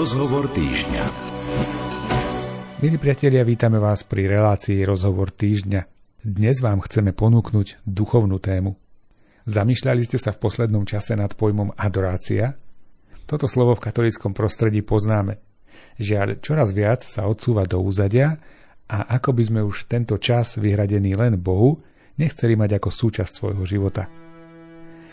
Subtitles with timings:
[0.00, 1.04] Rozhovor týždňa.
[2.80, 5.84] Milí priatelia, vítame vás pri relácii Rozhovor týždňa.
[6.24, 8.80] Dnes vám chceme ponúknuť duchovnú tému.
[9.44, 12.56] Zamýšľali ste sa v poslednom čase nad pojmom adorácia?
[13.28, 15.36] Toto slovo v katolickom prostredí poznáme.
[16.00, 18.40] Žiaľ, čoraz viac sa odsúva do úzadia
[18.88, 21.76] a ako by sme už tento čas vyhradený len Bohu
[22.16, 24.08] nechceli mať ako súčasť svojho života.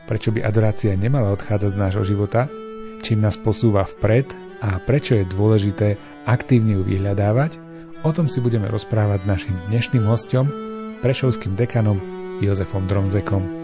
[0.07, 2.47] Prečo by adorácia nemala odchádzať z nášho života?
[3.03, 5.97] Čím nás posúva vpred a prečo je dôležité
[6.29, 7.61] aktívne ju vyhľadávať?
[8.05, 10.49] O tom si budeme rozprávať s našim dnešným hostom,
[11.01, 11.97] prešovským dekanom
[12.41, 13.56] Jozefom Dronzekom.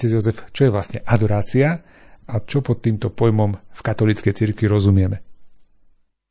[0.00, 1.84] Otec Jozef, čo je vlastne adorácia
[2.24, 5.20] a čo pod týmto pojmom v katolíckej cirkvi rozumieme?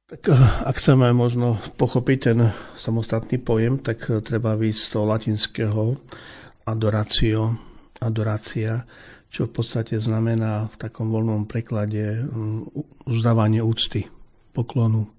[0.10, 5.06] Tak eh, ak chceme možno pochopiť ten samostatný pojem, tak eh, treba výjsť z toho
[5.06, 5.82] latinského
[6.66, 7.62] adorácio,
[8.02, 8.90] adorácia,
[9.30, 12.74] čo v podstate znamená v takom voľnom preklade mm,
[13.06, 14.10] uzdávanie úcty,
[14.50, 15.14] poklonu.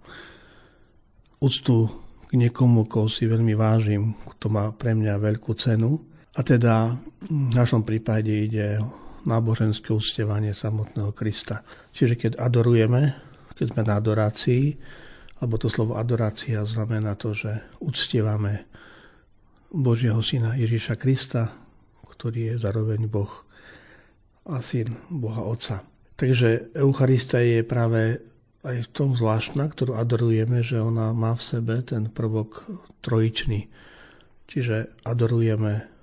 [1.39, 1.87] Úctu
[2.27, 6.95] k niekomu, koho si veľmi vážim, kto má pre mňa veľkú cenu a teda
[7.27, 11.67] v našom prípade ide o náboženské ustevanie samotného Krista.
[11.93, 13.13] Čiže keď adorujeme,
[13.59, 14.65] keď sme na adorácii,
[15.41, 18.69] alebo to slovo adorácia znamená to, že uctievame
[19.73, 21.53] Božieho syna Ježíša Krista,
[22.05, 23.31] ktorý je zároveň Boh
[24.49, 25.85] a syn Boha Otca.
[26.17, 28.21] Takže Eucharista je práve
[28.61, 32.69] aj v tom zvláštna, ktorú adorujeme, že ona má v sebe ten prvok
[33.01, 33.73] trojičný.
[34.45, 36.00] Čiže adorujeme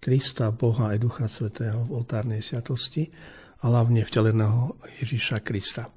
[0.00, 3.04] Krista, Boha aj Ducha Svetého v oltárnej sviatosti
[3.60, 5.92] a hlavne vteleného Ježiša Krista.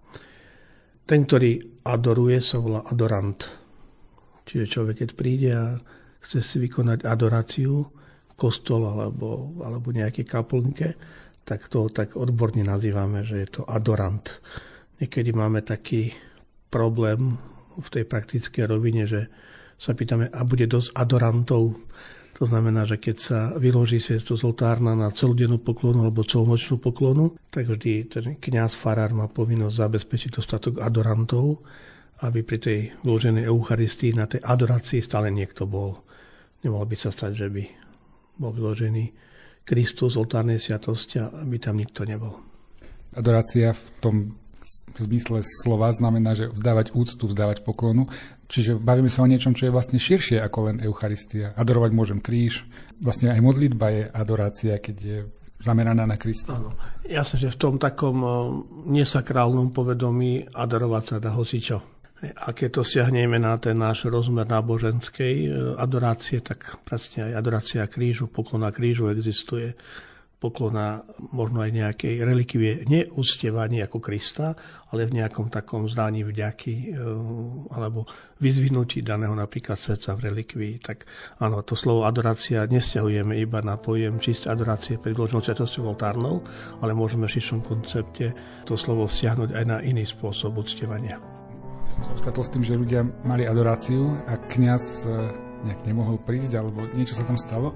[1.08, 3.40] Ten, ktorý adoruje, sa volá adorant.
[4.44, 5.80] Čiže človek, keď príde a
[6.20, 7.88] chce si vykonať adoráciu
[8.36, 11.00] kostol alebo, alebo nejaké kaplnke,
[11.44, 14.40] tak to tak odborne nazývame, že je to adorant.
[15.00, 16.12] Niekedy máme taký
[16.72, 17.40] problém
[17.76, 19.28] v tej praktickej rovine, že
[19.76, 21.76] sa pýtame, a bude dosť adorantov
[22.34, 27.38] to znamená, že keď sa vyloží sviesto z oltárna na celodennú poklonu alebo celonočnú poklonu,
[27.54, 31.62] tak vždy ten kňaz farár má povinnosť zabezpečiť dostatok adorantov,
[32.26, 36.02] aby pri tej vloženej Eucharistii na tej adorácii stále niekto bol.
[36.66, 37.64] Nemohol by sa stať, že by
[38.42, 39.14] bol vyložený
[39.64, 42.42] Kristus z oltárnej sviatosti aby tam nikto nebol.
[43.14, 44.16] Adorácia v tom
[44.96, 48.08] v zmysle slova znamená, že vzdávať úctu, vzdávať poklonu.
[48.54, 51.58] Čiže bavíme sa o niečom, čo je vlastne širšie ako len Eucharistia.
[51.58, 52.70] Adorovať môžem kríž.
[53.02, 55.18] Vlastne aj modlitba je adorácia, keď je
[55.58, 56.62] zameraná na Krista.
[56.62, 56.78] Áno.
[57.02, 58.14] Jasne, že v tom takom
[58.86, 61.82] nesakrálnom povedomí adorovať sa dá hocičo.
[62.24, 67.84] A keď to siahneme na ten náš rozmer náboženskej e, adorácie, tak presne aj adorácia
[67.90, 69.76] krížu, poklona krížu existuje
[70.44, 74.52] poklona možno aj nejakej relikvie, neúctievaní ako Krista,
[74.92, 77.00] ale v nejakom takom zdaní vďaky e,
[77.72, 78.04] alebo
[78.44, 80.74] vyzvihnutí daného napríklad srdca v relikvii.
[80.84, 81.08] Tak
[81.40, 86.44] áno, to slovo adorácia nestiahujeme iba na pojem čisté adorácie pred vloženou svetosťou oltárnou,
[86.84, 88.36] ale môžeme v širšom koncepte
[88.68, 91.24] to slovo stiahnuť aj na iný spôsob uctievania.
[91.88, 96.60] Som sa stretol s tým, že ľudia mali adoráciu a kňaz e, nejak nemohol prísť
[96.60, 97.72] alebo niečo sa tam stalo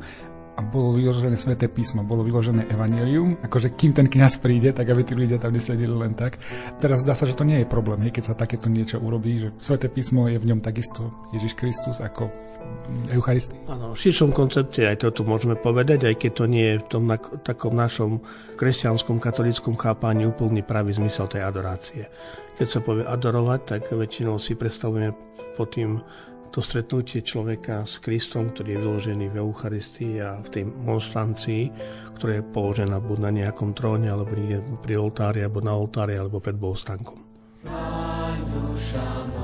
[0.57, 5.05] a bolo vyložené sväté písmo, bolo vyložené evanelium, akože kým ten kňaz príde, tak aby
[5.05, 6.41] tí ľudia tam nesedeli len tak.
[6.81, 9.53] Teraz zdá sa, že to nie je problém, hej, keď sa takéto niečo urobí, že
[9.61, 12.33] sväté písmo je v ňom takisto Ježiš Kristus ako
[13.13, 13.69] Eucharistii.
[13.69, 17.03] Áno, v širšom koncepte aj toto môžeme povedať, aj keď to nie je v tom
[17.05, 18.25] na, takom našom
[18.57, 22.09] kresťanskom, katolickom chápaní úplný pravý zmysel tej adorácie.
[22.57, 25.13] Keď sa povie adorovať, tak väčšinou si predstavujeme
[25.53, 26.01] pod tým
[26.51, 31.63] to stretnutie človeka s Kristom, ktorý je vyložený v Eucharistii a v tej monštrancii,
[32.17, 34.33] ktorá je položená buď na nejakom tróne, alebo
[34.81, 37.19] pri oltári, alebo na oltári, alebo pred bohostankom.
[38.47, 39.36] duša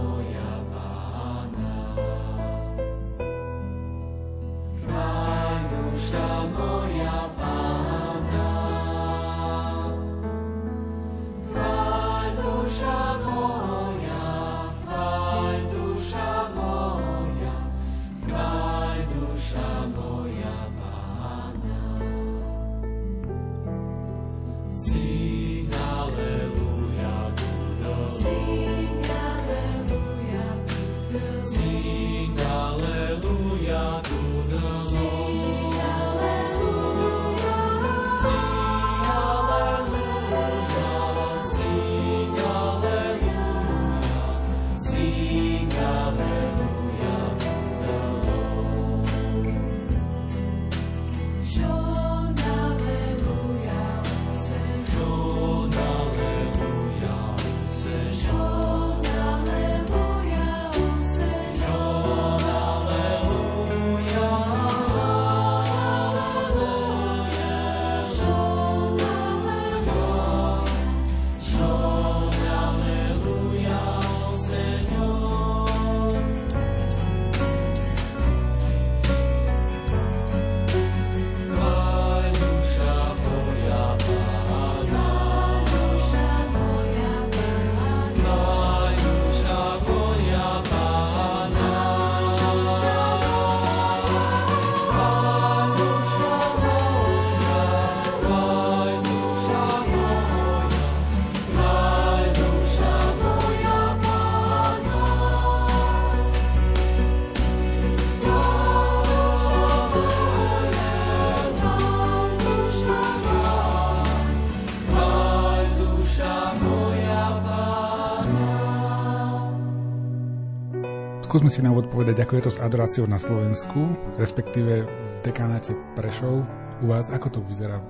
[121.34, 125.74] Skúsme si na úvod povedať, ako je to s adoráciou na Slovensku, respektíve v dekánáte
[125.98, 126.46] Prešov.
[126.78, 127.82] U vás, ako to vyzerá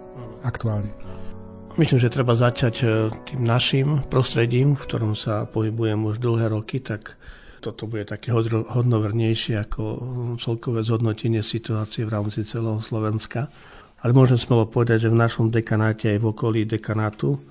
[0.48, 0.88] aktuálne?
[1.75, 6.80] Myslím, že treba začať e, tým našim prostredím, v ktorom sa pohybujem už dlhé roky,
[6.80, 7.19] tak
[7.60, 9.84] toto bude také hodnovernejšie ako
[10.40, 13.51] celkové zhodnotenie situácie v rámci celého Slovenska.
[14.00, 17.44] Ale môžem smelo povedať, že v našom dekanáte aj v okolí dekanátu,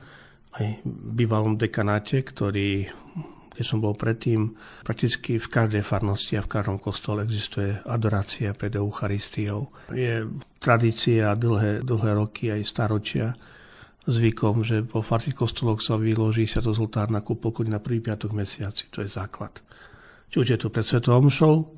[0.57, 2.89] aj v bývalom dekanáte, ktorý
[3.53, 8.73] keď som bol predtým, prakticky v každej farnosti a v každom kostole existuje adorácia pred
[8.73, 9.69] Eucharistiou.
[9.93, 10.25] Je
[10.57, 13.37] tradícia dlhé, dlhé roky, aj staročia,
[14.09, 18.91] zvykom, že po farských kostoloch sa vyloží sviatozoltár na kúpolku na prvý piatok mesiaci.
[18.91, 19.63] To je základ.
[20.33, 21.69] Či už je to pred Svetou Omšou, eh,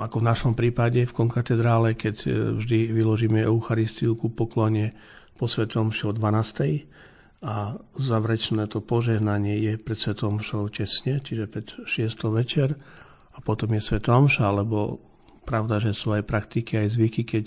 [0.00, 4.96] ako v našom prípade v konkatedrále, keď eh, vždy vyložíme Eucharistiu ku poklone
[5.36, 6.94] po Svetom o 12
[7.44, 12.16] a záverečné to požehnanie je pred Svetom Mšou tesne, čiže pred 6.
[12.32, 12.72] večer
[13.36, 14.96] a potom je Svetom Mša, alebo
[15.44, 17.44] pravda, že sú aj praktiky, aj zvyky, keď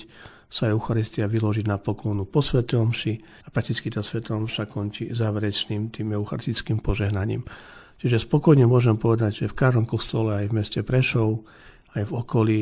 [0.47, 5.89] sa Eucharistia vyloží na poklonu po Svetom Mši a prakticky tá Svetom Mša končí záverečným
[5.89, 7.41] tým eucharistickým požehnaním.
[7.97, 11.41] Čiže spokojne môžem povedať, že v každom kostole aj v meste Prešov,
[11.97, 12.61] aj v okolí,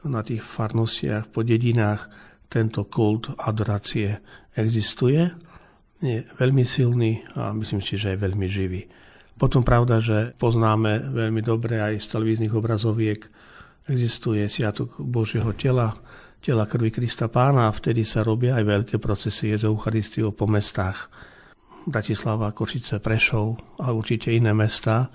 [0.00, 2.08] na tých farnostiach, po dedinách
[2.48, 4.16] tento kult adorácie
[4.56, 5.28] existuje
[6.00, 8.88] je veľmi silný a myslím si, že je veľmi živý.
[9.36, 13.24] Potom pravda, že poznáme veľmi dobre aj z televíznych obrazoviek,
[13.88, 15.96] existuje Sviatok Božieho tela,
[16.40, 21.08] tela krvi Krista Pána a vtedy sa robia aj veľké procesy z Eucharistiou po mestách.
[21.88, 25.08] Bratislava, Košice, Prešov a určite iné mesta,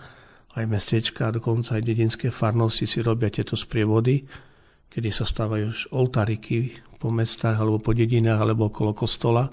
[0.58, 4.26] aj mestečka, dokonca aj dedinské farnosti si robia tieto sprievody,
[4.90, 9.52] kedy sa stávajú oltáriky po mestách alebo po dedinách alebo okolo kostola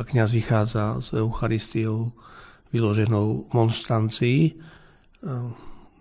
[0.00, 2.08] a kniaz vychádza s Eucharistiou
[2.72, 4.52] vyloženou monštrancií e,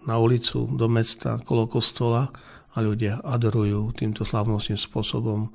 [0.08, 2.32] na ulicu, do mesta, kolo kostola
[2.72, 5.50] a ľudia adorujú týmto slavnostným spôsobom e,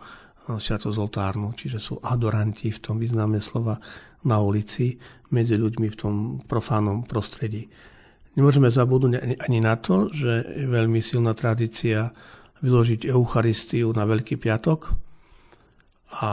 [0.60, 3.80] sviatozoltárnu, čiže sú adoranti v tom význame slova
[4.28, 5.00] na ulici
[5.32, 7.72] medzi ľuďmi v tom profánom prostredí.
[8.36, 12.12] Nemôžeme zabudnúť ani na to, že je veľmi silná tradícia
[12.60, 15.00] vyložiť Eucharistiu na Veľký piatok,
[16.14, 16.30] a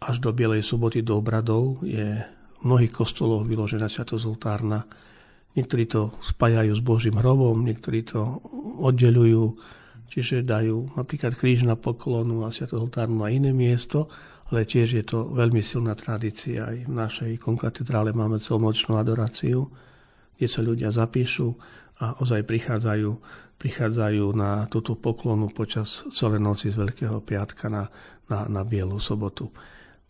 [0.00, 4.88] až do Bielej soboty do obradov je v mnohých kostoloch vyložená sviatozoltárna.
[5.52, 8.40] Niektorí to spájajú s Božím hrobom, niektorí to
[8.80, 9.60] oddelujú,
[10.08, 14.08] čiže dajú napríklad kríž na poklonu a sviatozoltárnu na iné miesto,
[14.50, 16.64] ale tiež je to veľmi silná tradícia.
[16.64, 19.68] Aj v našej konkatedrále máme celonočnú adoráciu,
[20.36, 21.52] kde sa ľudia zapíšu
[22.00, 23.10] a ozaj prichádzajú,
[23.60, 27.92] prichádzajú na túto poklonu počas celej noci z Veľkého piatka na,
[28.32, 29.52] na, na Bielu sobotu.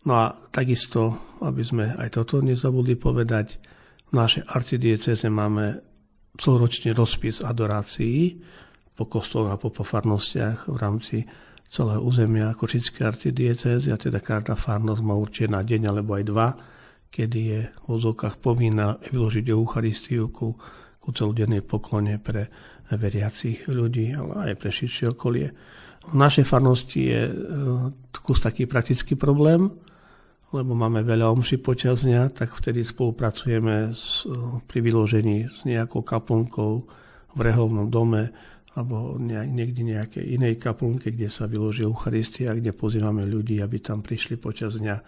[0.01, 3.61] No a takisto, aby sme aj toto nezabudli povedať,
[4.11, 5.79] v našej arcidieceze máme
[6.35, 8.41] celoročný rozpis adorácií
[8.97, 11.17] po kostoloch a po pofarnostiach v rámci
[11.71, 16.47] celého územia Košickej arcidiecezy a teda každá farnosť má určite na deň alebo aj dva,
[17.07, 20.59] kedy je v vozovkách povinná vyložiť Eucharistiu ku,
[20.99, 22.51] ku celodennej poklone pre
[22.91, 25.47] veriacich ľudí, ale aj pre širšie okolie.
[26.11, 27.33] V našej farnosti je e,
[28.19, 29.71] kus taký praktický problém,
[30.51, 34.27] lebo máme veľa omší počas dňa, tak vtedy spolupracujeme s,
[34.67, 36.71] pri vyložení s nejakou kaplnkou
[37.31, 38.35] v reholnom dome
[38.71, 44.39] alebo niekde nejakej inej kaplnke, kde sa vyloží Eucharistia, kde pozývame ľudí, aby tam prišli
[44.39, 45.03] počas dňa e,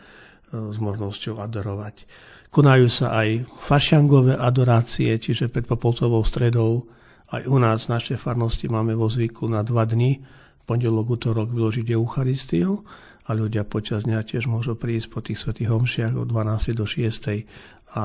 [0.75, 2.03] s možnosťou adorovať.
[2.51, 6.91] Konajú sa aj fašiangové adorácie, čiže pred Popolcovou stredou.
[7.31, 10.19] Aj u nás v našej farnosti máme vo zvyku na dva dni,
[10.67, 12.83] pondelok, útorok vyložiť Eucharistiu
[13.23, 16.75] a ľudia počas dňa tiež môžu prísť po tých svetých homšiach od 12.
[16.75, 17.95] do 6.
[17.95, 18.03] a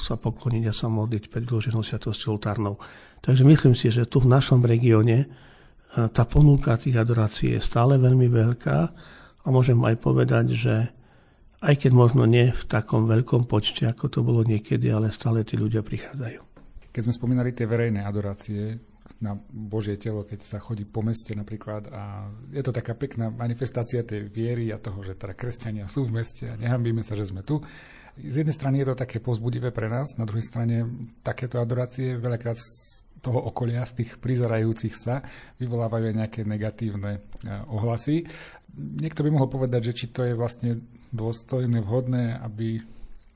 [0.00, 2.80] sa pokloniť a sa modliť pred vloženou sviatosťou oltárnou.
[3.22, 5.26] Takže myslím si, že tu v našom regióne e,
[6.10, 8.78] tá ponuka tých adorácií je stále veľmi veľká
[9.42, 10.74] a môžem aj povedať, že
[11.62, 15.54] aj keď možno nie v takom veľkom počte, ako to bolo niekedy, ale stále tí
[15.54, 16.40] ľudia prichádzajú.
[16.90, 18.91] Keď sme spomínali tie verejné adorácie,
[19.22, 24.02] na Božie telo, keď sa chodí po meste napríklad a je to taká pekná manifestácia
[24.02, 27.46] tej viery a toho, že teda kresťania sú v meste a nehambíme sa, že sme
[27.46, 27.62] tu.
[28.18, 32.58] Z jednej strany je to také pozbudivé pre nás, na druhej strane takéto adorácie veľakrát
[32.58, 32.68] z
[33.22, 35.22] toho okolia, z tých prizerajúcich sa,
[35.62, 38.26] vyvolávajú aj nejaké negatívne e, ohlasy.
[38.74, 40.82] Niekto by mohol povedať, že či to je vlastne
[41.14, 42.82] dôstojné, vhodné, aby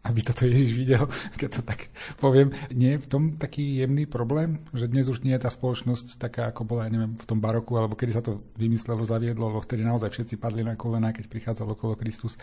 [0.06, 1.04] aby toto Ježiš videl,
[1.40, 1.90] keď to tak
[2.22, 2.54] poviem.
[2.70, 6.54] Nie je v tom taký jemný problém, že dnes už nie je tá spoločnosť taká,
[6.54, 9.82] ako bola, ja neviem, v tom baroku, alebo kedy sa to vymyslelo, zaviedlo, alebo vtedy
[9.82, 12.38] naozaj všetci padli na kolena, keď prichádzal okolo Kristus.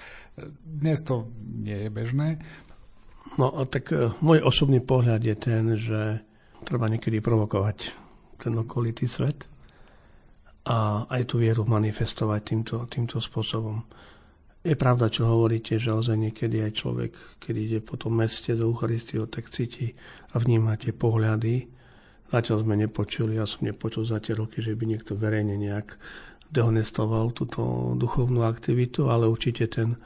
[0.60, 2.44] Dnes to nie je bežné.
[3.40, 6.22] No, tak e, môj osobný pohľad je ten, že
[6.68, 7.96] treba niekedy provokovať
[8.38, 9.48] ten okolitý svet
[10.64, 13.84] a aj tú vieru manifestovať týmto, týmto spôsobom.
[14.64, 17.12] Je pravda, čo hovoríte, že ozaj niekedy aj človek,
[17.44, 19.92] keď ide po tom meste za Eucharistiou, tak cíti
[20.32, 21.68] a vníma tie pohľady.
[22.32, 26.00] Zatiaľ sme nepočuli, ja som nepočul za tie roky, že by niekto verejne nejak
[26.48, 30.00] dehonestoval túto duchovnú aktivitu, ale určite ten,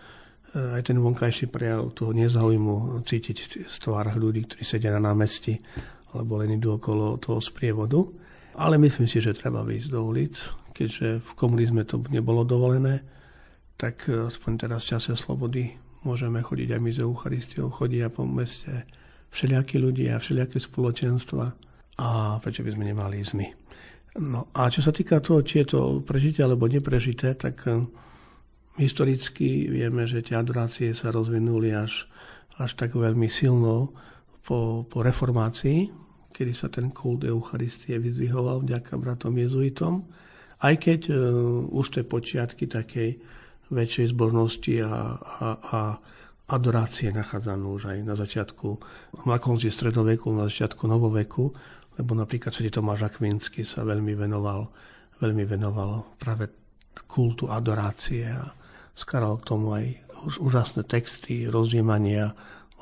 [0.58, 5.62] eh, aj ten vonkajší prejav toho nezaujímu cítiť v tvárach ľudí, ktorí sedia na námestí
[6.18, 8.02] alebo len idú okolo toho sprievodu.
[8.58, 10.34] Ale myslím si, že treba vyjsť do ulic,
[10.74, 13.06] keďže v komunizme to nebolo dovolené
[13.78, 18.26] tak e, aspoň teraz v čase slobody môžeme chodiť aj my za Eucharistiou, chodia po
[18.26, 18.90] meste
[19.30, 21.46] všelijakí ľudia, všelijaké spoločenstva
[22.02, 22.08] a
[22.42, 23.48] prečo by sme nemali ísť my.
[24.18, 27.86] No a čo sa týka toho, či je to prežité alebo neprežité, tak e,
[28.82, 32.10] historicky vieme, že tie adorácie sa rozvinuli až,
[32.58, 33.94] až tak veľmi silno
[34.42, 35.92] po, po reformácii,
[36.34, 40.06] kedy sa ten kult Eucharistie vyzdvihoval vďaka bratom jezuitom,
[40.62, 41.18] aj keď uh,
[41.70, 43.18] už tie počiatky takej
[43.70, 45.80] väčšej zbožnosti a, a, a
[46.48, 48.68] adorácie nachádzané už aj na začiatku,
[49.28, 51.52] na konci stredoveku, na začiatku novoveku,
[52.00, 52.72] lebo napríklad Sv.
[52.72, 54.72] Tomáš Akvinsky sa veľmi venoval,
[55.20, 56.48] veľmi venoval práve
[57.06, 58.48] kultu adorácie a
[58.96, 59.86] skaral k tomu aj
[60.40, 62.34] úžasné texty rozjímania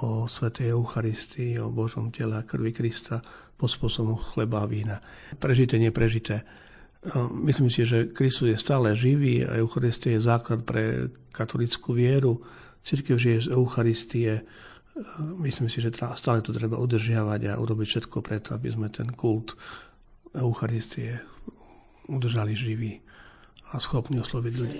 [0.04, 3.24] o Svetej Eucharistii, o Božom tele a krvi Krista
[3.56, 5.00] pod spôsobom chleba a vína.
[5.40, 6.44] Prežité, neprežité
[7.46, 12.42] Myslím si, že Kristus je stále živý a Eucharistia je základ pre katolickú vieru.
[12.82, 14.42] Církev žije z Eucharistie.
[15.38, 19.54] Myslím si, že stále to treba udržiavať a urobiť všetko preto, aby sme ten kult
[20.34, 21.22] Eucharistie
[22.10, 23.02] udržali živý
[23.74, 24.80] a schopný osloviť ľudí.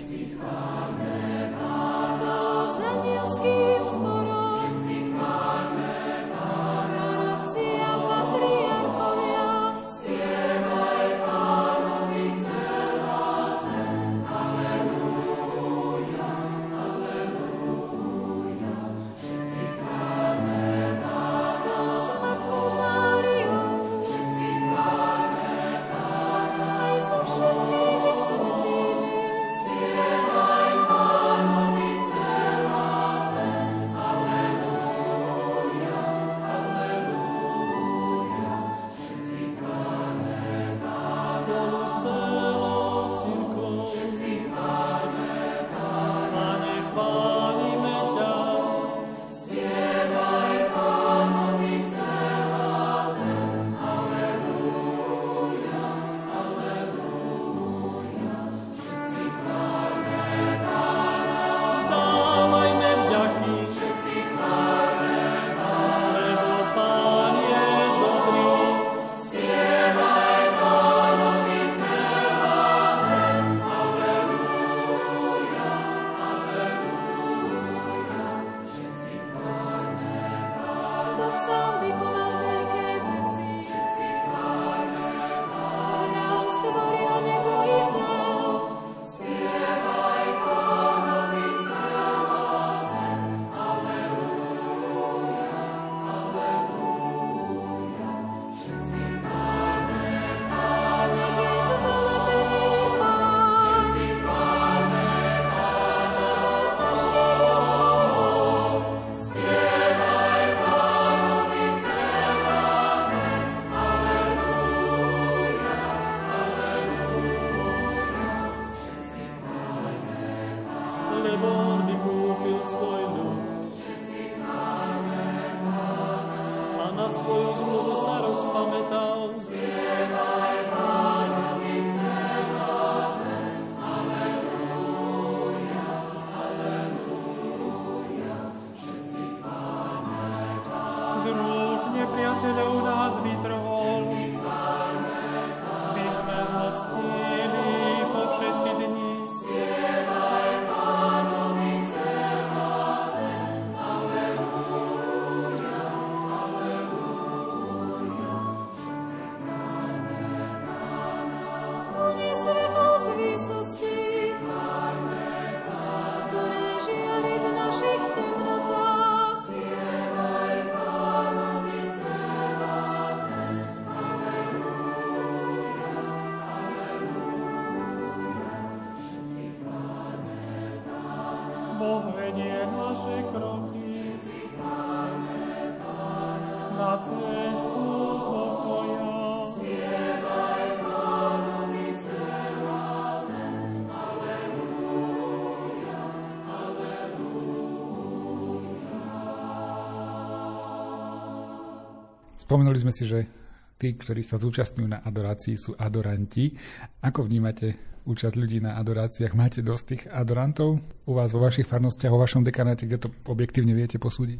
[202.46, 203.26] Spomenuli sme si, že
[203.74, 206.54] tí, ktorí sa zúčastňujú na adorácii, sú adoranti.
[207.02, 209.34] Ako vnímate účasť ľudí na adoráciách?
[209.34, 213.74] Máte dosť tých adorantov u vás vo vašich farnostiach, vo vašom dekanáte, kde to objektívne
[213.74, 214.38] viete posúdiť?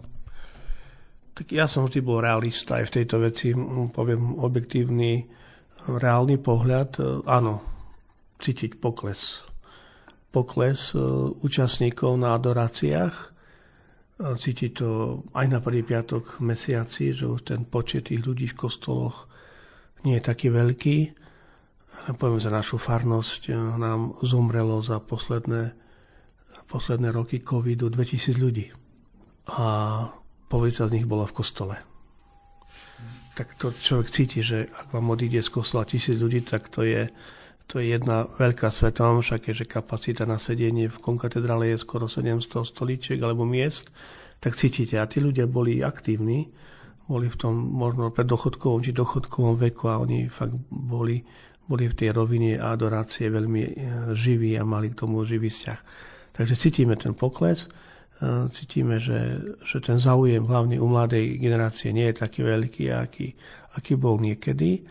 [1.34, 3.50] Tak ja som vždy bol realista aj v tejto veci,
[3.90, 5.26] poviem objektívny,
[5.90, 7.26] reálny pohľad.
[7.26, 7.60] Áno,
[8.38, 9.44] cítiť pokles.
[10.30, 11.02] Pokles e,
[11.42, 13.35] účastníkov na adoráciách,
[14.16, 19.28] Cíti to aj na prvý piatok mesiaci, že ten počet tých ľudí v kostoloch
[20.08, 20.96] nie je taký veľký.
[22.16, 25.76] Poviem za našu farnosť, eh, nám zomrelo za posledné,
[26.72, 28.72] posledné roky covidu 2000 ľudí.
[29.52, 29.66] A
[30.48, 31.76] polovica z nich bola v kostole.
[33.36, 37.04] Tak to človek cíti, že ak vám odíde z kostola tisíc ľudí, tak to je,
[37.66, 39.02] to je jedna veľká sveta
[39.42, 43.90] je, že kapacita na sedenie v konkatedrále je skoro 700 stolíčiek alebo miest,
[44.38, 45.02] tak cítite.
[45.02, 46.46] A tí ľudia boli aktívni,
[47.10, 51.22] boli v tom možno pred dochodkovom či dochodkovom veku a oni fakt boli,
[51.66, 53.70] boli v tej rovine adorácie veľmi e,
[54.14, 55.80] živí a mali k tomu živý vzťah.
[56.38, 62.10] Takže cítime ten pokles, e, cítime, že, že ten záujem hlavne u mladej generácie nie
[62.14, 63.34] je taký veľký, aký,
[63.74, 64.86] aký bol niekedy,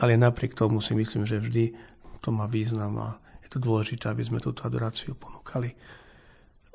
[0.00, 1.64] ale napriek tomu si myslím, že vždy
[2.24, 3.08] to má význam a
[3.44, 5.76] je to dôležité, aby sme túto adoráciu ponúkali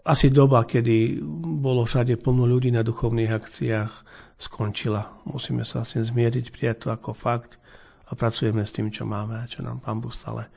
[0.10, 1.20] asi doba, kedy
[1.62, 3.92] bolo všade plno ľudí na duchovných akciách,
[4.40, 5.22] skončila.
[5.28, 7.60] Musíme sa s tým zmieriť, prijať to ako fakt
[8.08, 10.48] a pracujeme s tým, čo máme a čo nám Pán Boh stále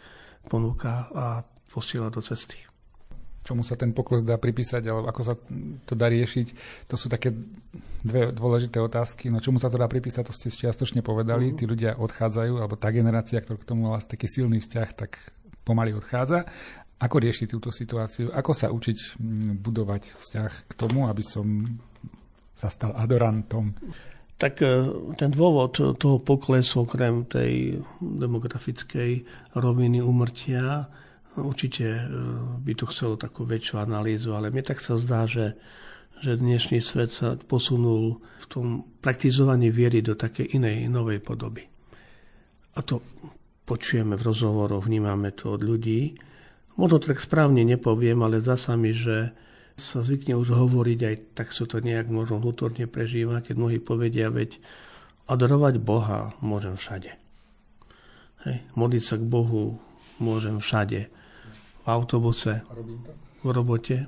[0.47, 2.72] ponúka a posiela do cesty.
[3.43, 5.35] Čomu sa ten pokles dá pripísať, alebo ako sa
[5.83, 6.47] to dá riešiť,
[6.87, 7.35] to sú také
[8.07, 9.35] dve dôležité otázky.
[9.35, 11.51] No čomu sa to dá pripísať, to ste čiastočne povedali.
[11.51, 11.59] Uh-huh.
[11.59, 15.19] Tí ľudia odchádzajú, alebo tá generácia, ktorá k tomu mala taký silný vzťah, tak
[15.67, 16.47] pomaly odchádza.
[17.03, 18.31] Ako riešiť túto situáciu?
[18.31, 21.67] Ako sa učiť mm, budovať vzťah k tomu, aby som
[22.55, 23.75] sa stal adorantom?
[24.39, 24.67] Tak e,
[25.19, 29.27] ten dôvod toho poklesu okrem tej demografickej
[29.59, 30.87] roviny umrtia
[31.39, 32.05] určite e,
[32.61, 35.57] by to chcelo takú väčšiu analýzu, ale mne tak sa zdá, že,
[36.21, 38.67] že dnešný svet sa posunul v tom
[39.01, 41.69] praktizovaní viery do takej inej, novej podoby.
[42.77, 43.05] A to
[43.69, 46.17] počujeme v rozhovoroch, vnímame to od ľudí,
[46.73, 49.37] Možno tak správne nepoviem, ale zdá sa mi, že
[49.77, 54.33] sa zvykne už hovoriť, aj tak sa to nejak možno vnútorne prežíva, keď mnohí povedia,
[54.33, 54.57] veď
[55.29, 57.13] adorovať Boha môžem všade.
[58.49, 59.81] Hej, modliť sa k Bohu
[60.17, 61.13] môžem všade.
[61.83, 62.63] V autobuse,
[63.43, 64.07] v robote,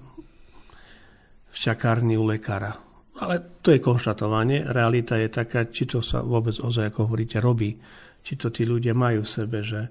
[1.50, 2.74] v čakárni u lekára.
[3.14, 4.66] Ale to je konštatovanie.
[4.66, 7.78] Realita je taká, či to sa vôbec ozaj, ako hovoríte, robí.
[8.24, 9.90] Či to tí ľudia majú v sebe, že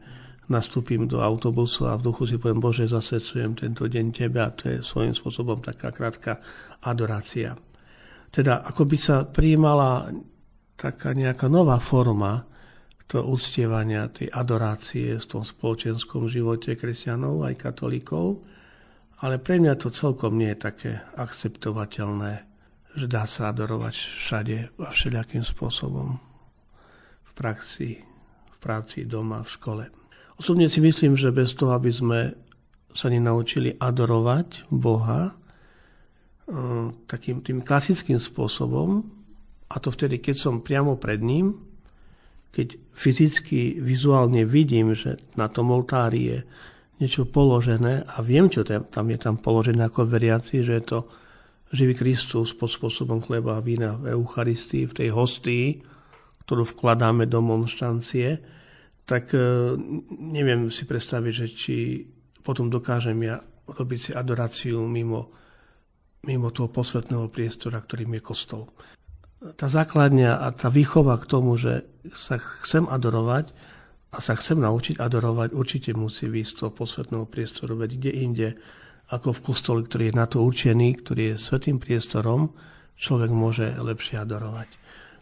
[0.51, 4.67] nastúpim do autobusu a v duchu si poviem, Bože, zasvedcujem tento deň Tebe a to
[4.67, 6.43] je svojím spôsobom taká krátka
[6.83, 7.55] adorácia.
[8.27, 10.11] Teda ako by sa prijímala
[10.75, 12.43] taká nejaká nová forma
[13.07, 18.41] to uctievania, tej adorácie v tom spoločenskom živote kresťanov aj katolíkov,
[19.23, 22.33] ale pre mňa to celkom nie je také akceptovateľné,
[22.93, 26.19] že dá sa adorovať všade a všelijakým spôsobom
[27.23, 28.03] v praxi,
[28.51, 29.83] v práci, doma, v škole.
[30.35, 32.19] Osobne si myslím, že bez toho, aby sme
[32.93, 35.33] sa nenaučili adorovať Boha eh,
[37.09, 39.05] takým tým klasickým spôsobom,
[39.73, 41.72] a to vtedy, keď som priamo pred ním,
[42.53, 46.39] keď fyzicky, vizuálne vidím, že na tom oltári je
[47.01, 50.99] niečo položené a viem, čo tam je tam položené ako veriaci, že je to
[51.73, 55.81] živý Kristus pod spôsobom chleba a vína v Eucharistii, v tej hostii,
[56.45, 58.37] ktorú vkladáme do monštancie,
[59.09, 59.41] tak eh,
[60.13, 61.75] neviem si predstaviť, že či
[62.45, 65.33] potom dokážem ja robiť si adoráciu mimo,
[66.27, 68.69] mimo toho posvetného priestora, ktorým je kostol.
[69.43, 71.83] Tá základňa a tá výchova k tomu, že
[72.15, 73.51] sa chcem adorovať
[74.15, 78.49] a sa chcem naučiť adorovať, určite musí výjsť z toho posvetného priestoru, veď kde inde,
[79.11, 82.55] ako v kostole, ktorý je na to určený, ktorý je svetým priestorom,
[82.95, 84.69] človek môže lepšie adorovať.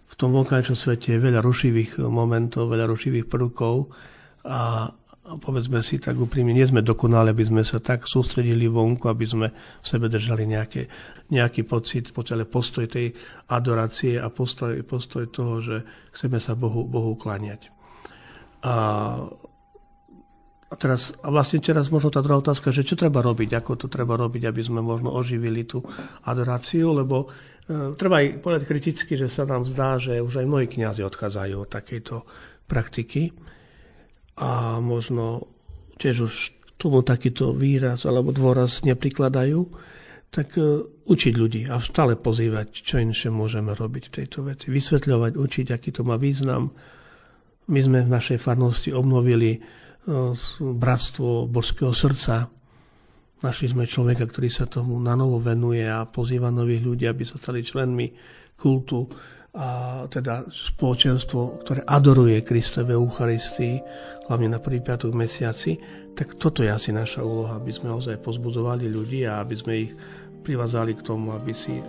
[0.06, 3.90] V tom vonkajšom svete je veľa rušivých momentov, veľa rušivých prvkov
[4.46, 9.26] a povedzme si tak úprimne, nie sme dokonali, aby sme sa tak sústredili vonku, aby
[9.30, 10.90] sme v sebe držali nejaké,
[11.30, 13.14] nejaký pocit, ale postoj tej
[13.54, 15.78] adorácie a postoj, postoj toho, že
[16.18, 17.70] chceme sa Bohu, Bohu kláňať.
[18.66, 18.74] A,
[20.70, 23.88] a, teraz, a vlastne teraz možno tá druhá otázka, že čo treba robiť, ako to
[23.94, 25.86] treba robiť, aby sme možno oživili tú
[26.26, 27.30] adoráciu, lebo
[27.70, 31.56] e, treba aj povedať kriticky, že sa nám zdá, že už aj mnohí kniazy odchádzajú
[31.62, 32.26] od takejto
[32.66, 33.52] praktiky
[34.38, 35.52] a možno
[36.00, 36.34] tiež už
[36.82, 39.70] tomu takýto výraz alebo dôraz neprikladajú,
[40.32, 40.63] tak e,
[41.06, 44.74] učiť ľudí a stále pozývať, čo inšie môžeme robiť v tejto veci.
[44.74, 46.72] Vysvetľovať, učiť, aký to má význam.
[47.70, 49.60] My sme v našej farnosti obnovili e,
[50.58, 52.50] bratstvo Božského srdca.
[53.46, 57.38] Našli sme človeka, ktorý sa tomu na novo venuje a pozýva nových ľudí, aby sa
[57.38, 58.10] stali členmi
[58.56, 59.06] kultu
[59.52, 63.84] a teda spoločenstvo, ktoré adoruje Kristove Eucharistii,
[64.32, 65.76] hlavne na prvý piatok mesiaci,
[66.16, 69.92] tak toto je asi naša úloha, aby sme ozaj pozbudovali ľudí a aby sme ich
[70.48, 71.84] privázali k tomu, aby si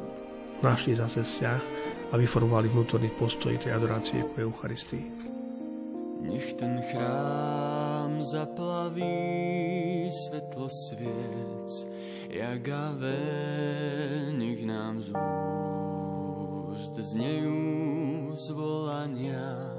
[0.59, 1.63] našli zase vzťah
[2.11, 5.23] a vyformovali vnútorný postoj tej adorácie k Eucharistii.
[6.23, 11.71] Nech ten chrám zaplaví svetlo sviec,
[12.31, 12.67] jak
[14.35, 15.82] nech nám zúť
[16.83, 19.71] úst znejú zvolania.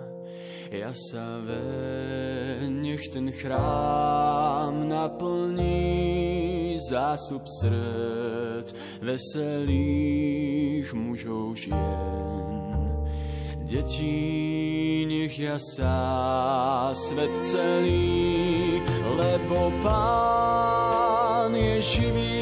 [0.71, 8.71] Ja sa ve, nech ten chrám naplní zásup srdc
[9.03, 12.63] veselých mužov žien.
[13.67, 15.95] Deti, nech ja sa
[16.95, 18.79] svet celý,
[19.19, 22.32] lebo Pán je živý,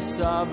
[0.00, 0.48] Sa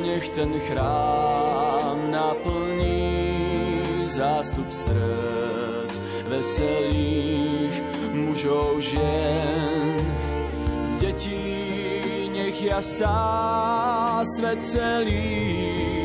[0.00, 9.96] nech ten chrám naplní zástup srdc veselých mužov žien.
[10.98, 13.16] Deti, nech ja sa
[14.36, 15.97] svet celý,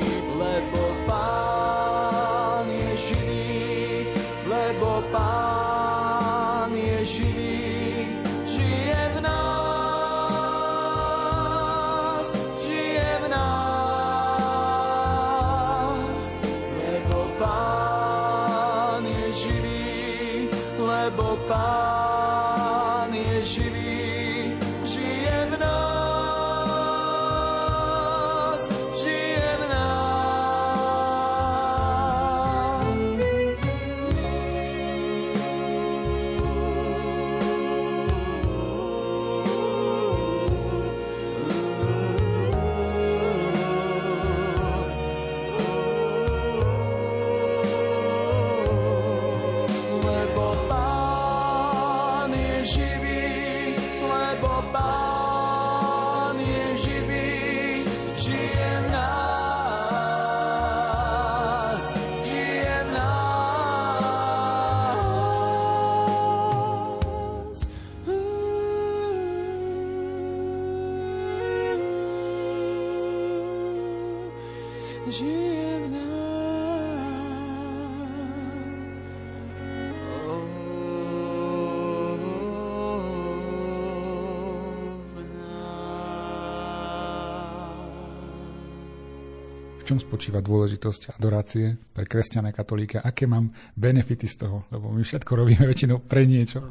[89.84, 95.04] v čom spočíva dôležitosť adorácie pre kresťané katolíka, aké mám benefity z toho, lebo my
[95.04, 96.64] všetko robíme väčšinou pre niečo.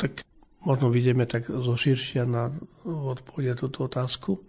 [0.00, 0.24] Tak
[0.64, 2.48] možno vidíme tak zo širšia na
[2.88, 4.40] odpovede túto otázku.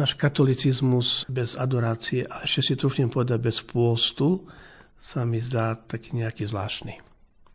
[0.00, 4.48] Náš katolicizmus bez adorácie a ešte si trúfnem povedať bez pôstu
[4.96, 7.04] sa mi zdá taký nejaký zvláštny.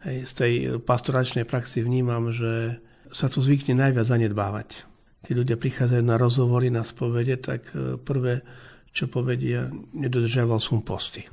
[0.06, 2.78] Hej, z tej pastoračnej praxi vnímam, že
[3.10, 4.86] sa to zvykne najviac zanedbávať.
[5.26, 8.46] Keď ľudia prichádzajú na rozhovory, na spovede, tak e, prvé
[8.94, 11.26] čo povedia, nedodržiaval som posty.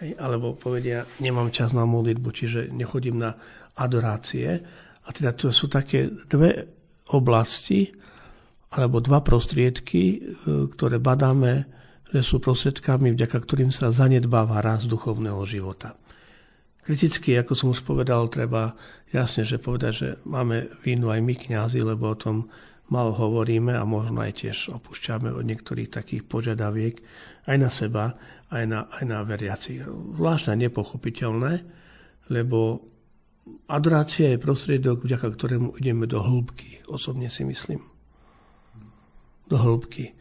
[0.00, 3.32] Hej, alebo povedia, nemám čas na modlitbu, čiže nechodím na
[3.76, 4.60] adorácie.
[5.06, 6.68] A teda to sú také dve
[7.14, 7.88] oblasti,
[8.76, 10.18] alebo dva prostriedky, e,
[10.68, 11.64] ktoré badáme,
[12.12, 15.96] že sú prostriedkami, vďaka ktorým sa zanedbáva rast duchovného života.
[16.86, 18.78] Kriticky, ako som už povedal, treba
[19.10, 22.46] jasne, že povedať, že máme vínu aj my kňazi, lebo o tom
[22.86, 27.02] mal hovoríme a možno aj tiež opúšťame od niektorých takých požiadaviek
[27.50, 28.14] aj na seba,
[28.50, 29.82] aj na, aj na veriacich.
[29.86, 31.66] Zvláštne nepochopiteľné,
[32.30, 32.86] lebo
[33.66, 37.82] adorácia je prostriedok, vďaka ktorému ideme do hĺbky, osobne si myslím.
[39.50, 40.14] Do hĺbky.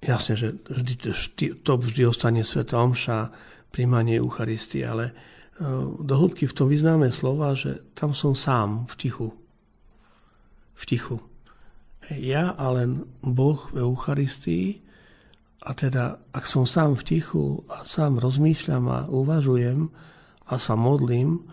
[0.00, 3.32] Jasne, že vždy, to vždy ostane Sveta Omša,
[3.68, 5.14] príjmanie Eucharistie, ale e,
[6.00, 9.28] do hĺbky v tom vyznáme slova, že tam som sám, v tichu.
[10.72, 11.20] V tichu
[12.18, 14.66] ja a len Boh v Eucharistii
[15.60, 19.92] a teda ak som sám v tichu a sám rozmýšľam a uvažujem
[20.48, 21.44] a sa modlím,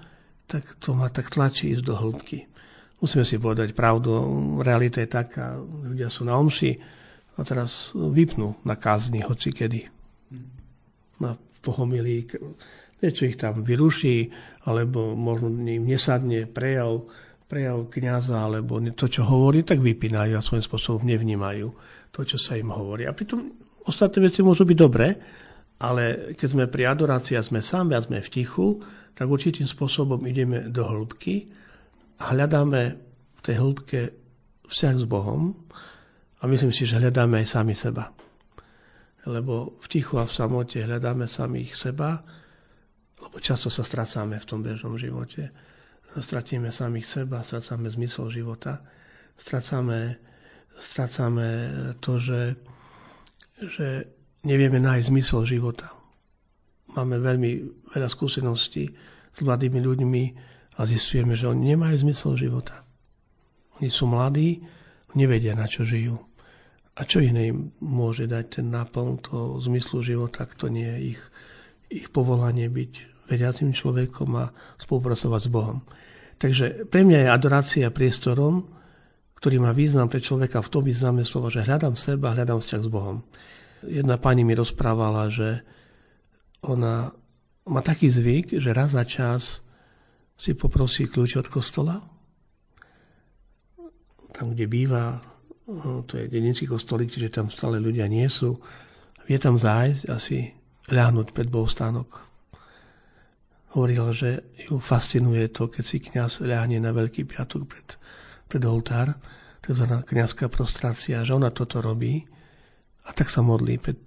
[0.48, 2.48] tak to ma tak tlačí ísť do hĺbky.
[2.98, 4.10] Musíme si povedať pravdu,
[4.64, 6.72] realita je taká, ľudia sú na omši
[7.38, 9.86] a teraz vypnú na kázni hoci kedy.
[11.22, 12.26] Na pohomilí,
[13.04, 14.34] niečo ich tam vyruší,
[14.66, 17.06] alebo možno im nesadne prejav
[17.48, 21.68] prejav kniaza alebo to, čo hovorí, tak vypínajú a svojím spôsobom nevnímajú
[22.12, 23.08] to, čo sa im hovorí.
[23.08, 23.56] A pritom
[23.88, 25.16] ostatné veci môžu byť dobré,
[25.80, 28.84] ale keď sme pri adorácii a sme sami a sme v tichu,
[29.16, 31.48] tak určitým spôsobom ideme do hĺbky
[32.20, 32.82] a hľadáme
[33.34, 34.00] v tej hĺbke
[34.68, 35.56] vzťah s Bohom
[36.38, 38.12] a myslím si, že hľadáme aj sami seba.
[39.28, 42.20] Lebo v tichu a v samote hľadáme samých seba,
[43.18, 45.50] lebo často sa strácame v tom bežnom živote
[46.16, 48.80] stratíme samých seba, strácame zmysel života,
[49.36, 50.18] strácame,
[50.80, 51.48] strácame
[52.00, 52.42] to, že,
[53.60, 53.88] že
[54.48, 55.92] nevieme nájsť zmysel života.
[56.96, 57.52] Máme veľmi
[57.94, 58.90] veľa skúseností
[59.36, 60.24] s mladými ľuďmi
[60.78, 62.86] a zistujeme, že oni nemajú zmysel života.
[63.78, 64.64] Oni sú mladí,
[65.14, 66.18] nevedia, na čo žijú.
[66.98, 71.22] A čo iné im môže dať ten náplň toho zmyslu života, to nie je ich,
[71.94, 74.46] ich povolanie byť veriacim človekom a
[74.80, 75.78] spolupracovať s Bohom.
[76.38, 78.66] Takže pre mňa je adorácia priestorom,
[79.38, 82.90] ktorý má význam pre človeka v tom význame slova, že hľadám seba, hľadám vzťah s
[82.90, 83.22] Bohom.
[83.86, 85.62] Jedna pani mi rozprávala, že
[86.66, 87.14] ona
[87.70, 89.62] má taký zvyk, že raz za čas
[90.38, 92.02] si poprosí kľúč od kostola.
[94.34, 95.22] Tam, kde býva,
[95.66, 98.58] no, to je dedinský kostolík, čiže tam stále ľudia nie sú.
[99.26, 100.54] Vie tam zájsť a si
[100.88, 102.27] ľahnuť pred bohostánok
[103.76, 107.88] hovorila, že ju fascinuje to, keď si kňaz ľahne na Veľký piatok pred,
[108.48, 109.20] pred oltár,
[109.60, 109.84] tzv.
[110.08, 112.24] kňazská prostrácia, že ona toto robí
[113.04, 113.80] a tak sa modlí.
[113.82, 114.00] Pred,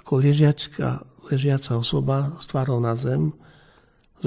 [0.00, 3.36] ako ležiačka, ležiaca osoba s tvárou na zem,
[4.22, 4.24] s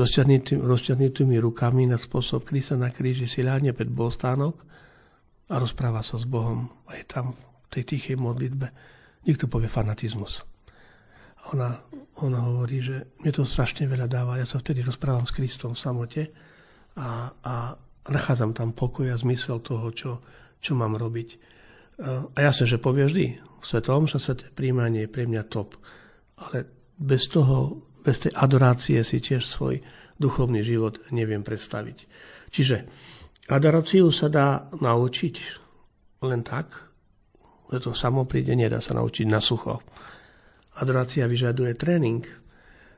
[0.52, 4.60] rozťahnutými rukami na spôsob Krista na kríži si ľahne pred bohostánok
[5.48, 8.68] a rozpráva sa s Bohom a je tam v tej tichej modlitbe.
[9.24, 10.55] Niekto povie fanatizmus
[11.54, 11.78] ona,
[12.24, 14.42] ona hovorí, že mne to strašne veľa dáva.
[14.42, 16.24] Ja sa vtedy rozprávam s Kristom v samote
[16.98, 17.54] a, a
[18.10, 20.12] nachádzam tam pokoj a zmysel toho, čo,
[20.58, 21.30] čo mám robiť.
[22.36, 23.26] A jasne, že povie vždy,
[23.64, 25.78] svetom, že sveté príjmanie je pre mňa top.
[26.38, 26.66] Ale
[26.98, 29.82] bez toho, bez tej adorácie si tiež svoj
[30.20, 31.98] duchovný život neviem predstaviť.
[32.54, 32.78] Čiže
[33.52, 35.36] adoráciu sa dá naučiť
[36.24, 36.72] len tak,
[37.74, 39.82] že to samo príde, nedá sa naučiť na sucho.
[40.76, 42.24] Adorácia vyžaduje tréning.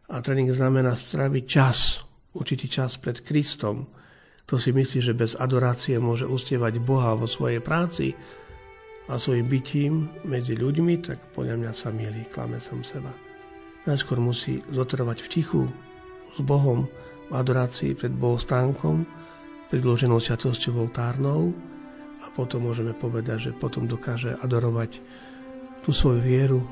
[0.08, 2.02] A tréning znamená straviť čas,
[2.34, 3.86] určitý čas pred Kristom.
[4.48, 8.16] Kto si myslí, že bez adorácie môže ustievať Boha vo svojej práci
[9.12, 13.12] a svojim bytím medzi ľuďmi, tak podľa mňa sa milí, klame som seba.
[13.84, 15.64] Najskôr musí zotrvať v tichu
[16.36, 16.88] s Bohom
[17.28, 19.04] v adorácii pred bohostánkom,
[19.68, 21.52] pred vloženou sviatosťou oltárnou
[22.24, 25.04] a potom môžeme povedať, že potom dokáže adorovať
[25.84, 26.64] tú svoju vieru,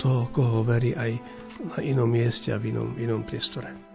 [0.00, 1.20] toho, koho verí aj
[1.76, 3.89] na inom mieste a v inom, inom priestore.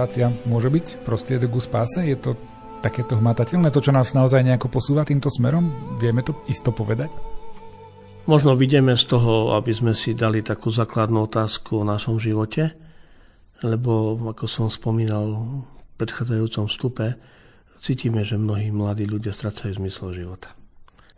[0.00, 2.00] Adorácia môže byť prostriedok ku spáse?
[2.00, 2.32] Je to
[2.80, 5.68] takéto hmatateľné, to, čo nás naozaj nejako posúva týmto smerom?
[6.00, 7.12] Vieme to isto povedať?
[8.24, 12.72] Možno vidíme z toho, aby sme si dali takú základnú otázku o našom živote,
[13.60, 15.36] lebo ako som spomínal
[15.68, 17.20] v predchádzajúcom vstupe,
[17.84, 20.56] cítime, že mnohí mladí ľudia strácajú zmysel života.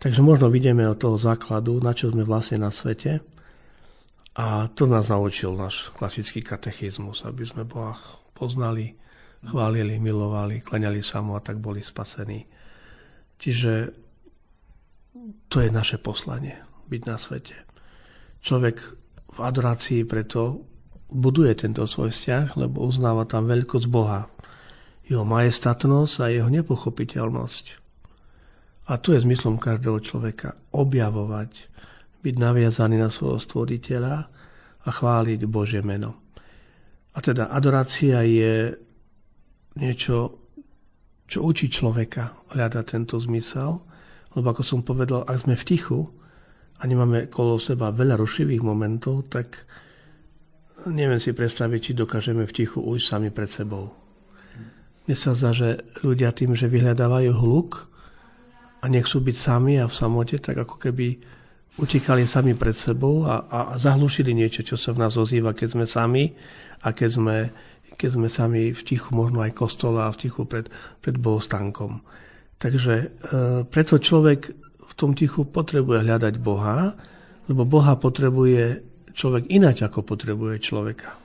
[0.02, 3.22] Takže možno vidíme od toho základu, na čo sme vlastne na svete
[4.34, 7.94] a to nás naučil náš klasický katechizmus, aby sme Boha
[8.32, 8.96] poznali,
[9.44, 12.46] chválili, milovali, klaňali sa mu a tak boli spasení.
[13.38, 13.72] Čiže
[15.50, 16.56] to je naše poslanie,
[16.88, 17.56] byť na svete.
[18.42, 18.76] Človek
[19.32, 20.64] v adorácii preto
[21.12, 24.30] buduje tento svoj vzťah, lebo uznáva tam veľkosť Boha,
[25.04, 27.64] jeho majestatnosť a jeho nepochopiteľnosť.
[28.88, 31.68] A tu je zmyslom každého človeka objavovať,
[32.22, 34.14] byť naviazaný na svojho stvoriteľa
[34.82, 36.21] a chváliť Bože meno.
[37.12, 38.72] A teda adorácia je
[39.76, 40.40] niečo,
[41.28, 43.80] čo učí človeka hľadať tento zmysel,
[44.32, 46.00] lebo ako som povedal, ak sme v tichu
[46.80, 49.68] a nemáme kolo seba veľa rušivých momentov, tak
[50.88, 53.92] neviem si predstaviť, či dokážeme v tichu ujsť sami pred sebou.
[55.04, 57.90] Mne sa zdá, že ľudia tým, že vyhľadávajú hluk
[58.82, 61.22] a nechcú byť sami a v samote, tak ako keby
[61.80, 65.86] utekali sami pred sebou a, a, zahlušili niečo, čo sa v nás ozýva, keď sme
[65.88, 66.24] sami
[66.84, 67.36] a keď sme,
[67.96, 70.68] keď sme sami v tichu, možno aj kostola a v tichu pred,
[71.00, 72.04] pred bohostánkom.
[72.60, 73.06] Takže e,
[73.66, 74.40] preto človek
[74.84, 76.92] v tom tichu potrebuje hľadať Boha,
[77.48, 78.84] lebo Boha potrebuje
[79.16, 81.16] človek ináč, ako potrebuje človeka.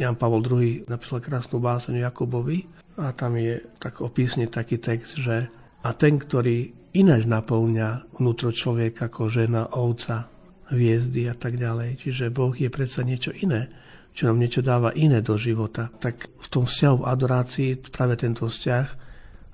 [0.00, 2.64] Jan Pavol II napísal krásnu báseň Jakubovi
[2.96, 9.08] a tam je tak opísne taký text, že a ten, ktorý ináč naplňa vnútro človeka
[9.08, 10.28] ako žena, ovca,
[10.70, 12.02] hviezdy a tak ďalej.
[12.02, 13.70] Čiže Boh je predsa niečo iné
[14.10, 18.50] čo nám niečo dáva iné do života, tak v tom vzťahu v adorácii práve tento
[18.50, 18.86] vzťah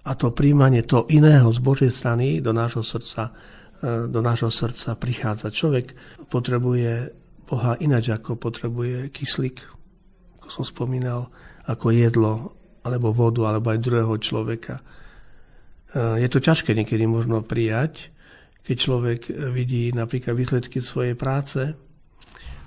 [0.06, 3.34] a to príjmanie toho iného z Božej strany do nášho srdca,
[3.82, 5.52] e, do nášho srdca prichádza.
[5.52, 5.92] Človek
[6.32, 7.12] potrebuje
[7.46, 9.58] Boha ináč ako potrebuje kyslík,
[10.42, 11.30] ako som spomínal,
[11.68, 14.82] ako jedlo, alebo vodu, alebo aj druhého človeka.
[15.94, 18.10] E, je to ťažké niekedy možno prijať,
[18.66, 19.20] keď človek
[19.54, 21.78] vidí napríklad výsledky svojej práce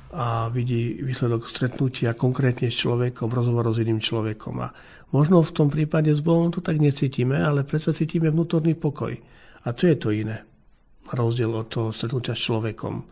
[0.10, 4.56] a vidí výsledok stretnutia konkrétne s človekom, rozhovoru s iným človekom.
[4.64, 4.74] A
[5.14, 9.14] možno v tom prípade s Bohom to tak necítime, ale predsa cítime vnútorný pokoj.
[9.66, 10.42] A to je to iné.
[11.14, 13.06] Rozdiel od toho stretnutia s človekom.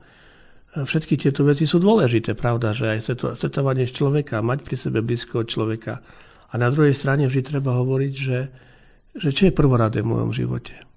[0.77, 6.05] Všetky tieto veci sú dôležité, pravda, že aj stretovanie človeka, mať pri sebe blízkeho človeka.
[6.49, 8.39] A na druhej strane vždy treba hovoriť, že,
[9.17, 10.87] že čo je prvoradé v mojom živote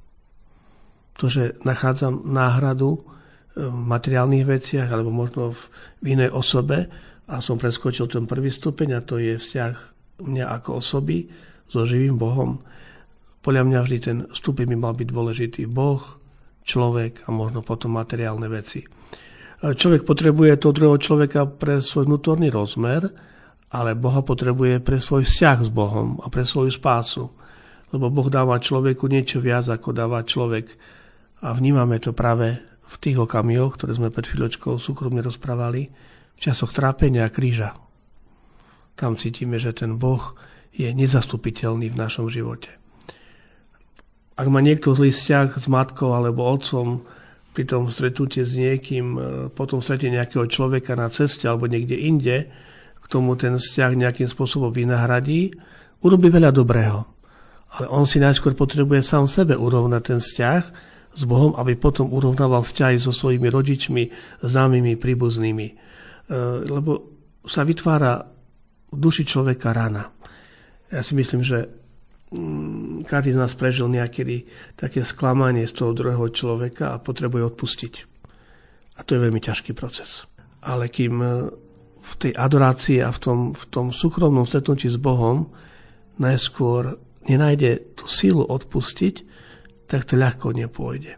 [1.20, 3.00] to, že nachádzam náhradu e,
[3.60, 5.60] v materiálnych veciach alebo možno v,
[6.08, 6.88] inej osobe
[7.28, 9.74] a som preskočil ten prvý stupeň a to je vzťah
[10.24, 11.28] mňa ako osoby
[11.68, 12.64] so živým Bohom.
[13.44, 15.62] Podľa mňa vždy ten stupeň by mal byť dôležitý.
[15.68, 16.00] Boh,
[16.64, 18.80] človek a možno potom materiálne veci.
[18.80, 18.88] E,
[19.76, 23.04] človek potrebuje toho druhého človeka pre svoj vnútorný rozmer,
[23.76, 27.28] ale Boha potrebuje pre svoj vzťah s Bohom a pre svoju spásu.
[27.90, 30.70] Lebo Boh dáva človeku niečo viac, ako dáva človek
[31.42, 32.60] a vnímame to práve
[32.90, 35.90] v tých okamihoch, ktoré sme pred chvíľočkou súkromne rozprávali,
[36.34, 37.76] v časoch trápenia a kríža.
[38.98, 40.34] Tam cítime, že ten Boh
[40.74, 42.80] je nezastupiteľný v našom živote.
[44.40, 47.04] Ak má niekto zlý vzťah s matkou alebo otcom,
[47.50, 49.20] pri tom stretnutí s niekým, e,
[49.50, 52.48] potom strete nejakého človeka na ceste alebo niekde inde,
[52.96, 55.50] k tomu ten vzťah nejakým spôsobom vynahradí,
[56.00, 57.04] urobí veľa dobrého.
[57.78, 62.62] Ale on si najskôr potrebuje sám sebe urovnať ten vzťah, s Bohom, aby potom urovnával
[62.62, 64.02] vzťahy so svojimi rodičmi,
[64.46, 65.66] známymi, príbuznými.
[65.66, 65.74] E,
[66.70, 68.22] lebo sa vytvára
[68.90, 70.06] v duši človeka rana.
[70.90, 71.66] Ja si myslím, že
[72.30, 74.46] mm, každý z nás prežil nejaký
[74.78, 77.94] také sklamanie z toho druhého človeka a potrebuje odpustiť.
[78.98, 80.30] A to je veľmi ťažký proces.
[80.62, 81.28] Ale kým e,
[82.00, 85.50] v tej adorácii a v tom, v tom súkromnom stretnutí s Bohom
[86.22, 89.14] najskôr nenájde tú sílu odpustiť,
[89.86, 91.14] tak to ľahko nepôjde.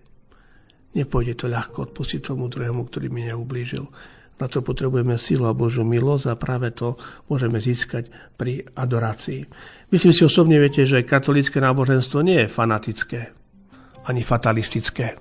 [0.93, 3.85] Nepôjde to ľahko odpustiť tomu druhému, ktorý mi neublížil.
[4.41, 6.97] Na to potrebujeme silu a Božiu milosť a práve to
[7.29, 9.45] môžeme získať pri adorácii.
[9.93, 13.21] Myslím si osobne, viete, že katolické náboženstvo nie je fanatické
[14.03, 15.15] ani fatalistické.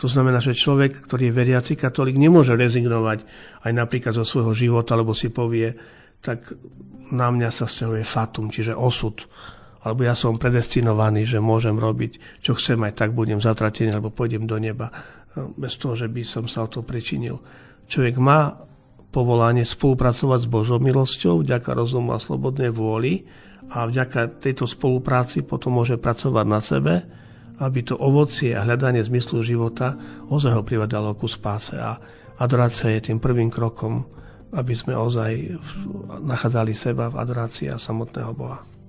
[0.00, 3.24] To znamená, že človek, ktorý je veriaci katolík, nemôže rezignovať
[3.64, 5.76] aj napríklad zo svojho života, alebo si povie,
[6.24, 6.52] tak
[7.12, 9.28] na mňa sa stiahuje fatum, čiže osud
[9.80, 14.44] alebo ja som predestinovaný, že môžem robiť, čo chcem, aj tak budem zatratený, alebo pôjdem
[14.44, 14.92] do neba,
[15.32, 17.40] no, bez toho, že by som sa o to pričinil.
[17.88, 18.60] Človek má
[19.10, 23.26] povolanie spolupracovať s Božou milosťou, vďaka rozumu a slobodnej vôli
[23.72, 26.94] a vďaka tejto spolupráci potom môže pracovať na sebe,
[27.60, 29.96] aby to ovocie a hľadanie zmyslu života
[30.30, 31.76] ozaj ho privadalo ku spáse.
[31.76, 31.98] A
[32.40, 34.06] adorácia je tým prvým krokom,
[34.54, 35.60] aby sme ozaj
[36.24, 38.79] nachádzali seba v adorácii a samotného Boha.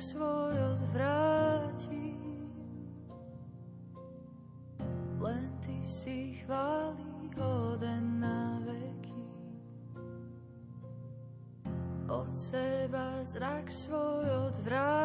[0.00, 2.48] Svoj odvrátim.
[5.20, 7.04] Len Ty si chváli
[7.36, 9.24] hoden na veky.
[12.08, 14.99] Od seba zrak svoj odvrátim.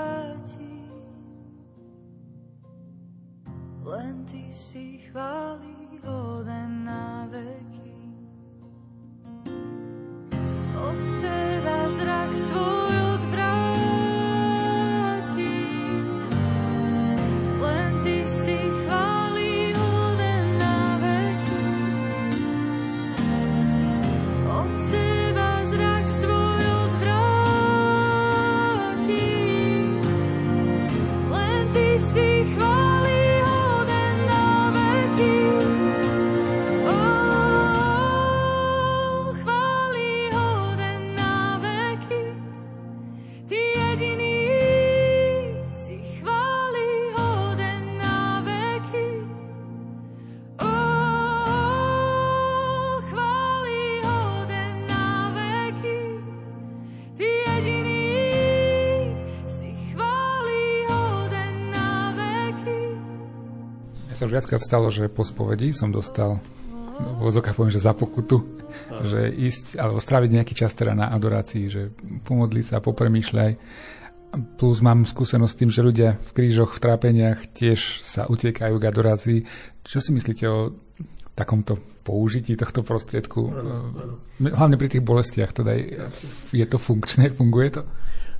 [64.26, 66.42] Sa viackrát stalo, že po spovedi som dostal
[66.98, 68.42] v vozokách poviem, že za pokutu,
[69.06, 71.94] že ísť, alebo stráviť nejaký čas teda na adorácii, že
[72.26, 73.52] pomodli sa, popremýšľaj.
[74.58, 78.88] Plus mám skúsenosť s tým, že ľudia v krížoch, v trápeniach tiež sa utiekajú k
[78.90, 79.40] adorácii.
[79.86, 80.74] Čo si myslíte o
[81.36, 83.54] takomto použití tohto prostriedku?
[84.40, 85.76] Hlavne pri tých bolestiach, teda
[86.52, 87.84] je to funkčné, funguje to?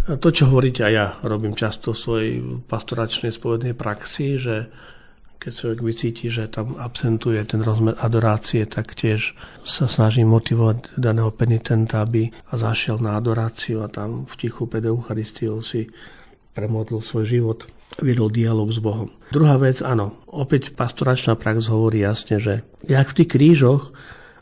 [0.06, 2.32] To, čo hovoríte, a ja robím často v svojej
[2.72, 4.72] pastoračnej spovednej praxi, že
[5.46, 11.30] keď človek vycíti, že tam absentuje ten rozmer adorácie, tak tiež sa snažím motivovať daného
[11.30, 15.86] penitenta, aby zašiel na adoráciu a tam v tichu pred Eucharistiou si
[16.58, 17.70] premodlil svoj život,
[18.02, 19.14] viedol dialog s Bohom.
[19.30, 23.94] Druhá vec, áno, opäť pastoračná prax hovorí jasne, že jak v tých krížoch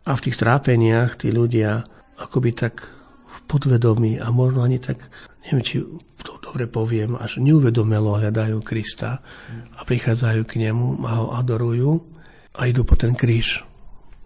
[0.07, 1.83] a v tých trápeniach tí ľudia
[2.15, 2.87] akoby tak
[3.33, 5.09] v podvedomí a možno ani tak,
[5.49, 5.81] neviem, či
[6.21, 9.25] to dobre poviem, až neuvedomelo hľadajú Krista
[9.73, 12.05] a prichádzajú k nemu a ho adorujú
[12.53, 13.65] a idú po ten kríž